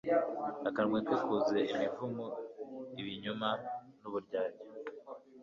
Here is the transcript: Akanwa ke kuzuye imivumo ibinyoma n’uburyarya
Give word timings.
Akanwa 0.67 0.99
ke 1.07 1.15
kuzuye 1.23 1.61
imivumo 1.73 2.25
ibinyoma 3.01 3.49
n’uburyarya 4.01 4.63